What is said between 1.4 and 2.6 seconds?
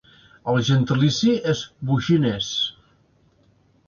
és "boginès".